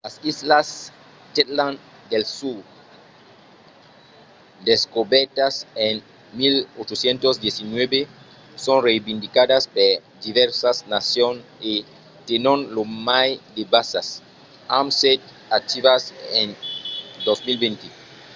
las 0.07 0.17
islas 0.33 0.67
shetland 1.33 1.77
del 2.11 2.25
sud 2.37 2.57
descobèrtas 4.69 5.53
en 5.87 5.95
1819 6.33 7.99
son 8.65 8.77
reivindicadas 8.87 9.63
per 9.75 9.91
divèrsas 10.25 10.77
nacions 10.95 11.39
e 11.71 11.73
tenon 12.27 12.59
lo 12.75 12.83
mai 13.07 13.29
de 13.55 13.63
basas 13.73 14.07
amb 14.79 14.89
setze 15.01 15.29
activas 15.59 16.03
en 16.39 16.47
2020 17.25 17.87